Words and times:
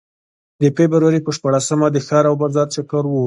د 0.61 0.63
فبروري 0.75 1.19
په 1.23 1.31
شپاړسمه 1.37 1.87
د 1.91 1.97
ښار 2.05 2.25
او 2.29 2.35
بازار 2.41 2.67
چکر 2.75 3.03
و. 3.07 3.13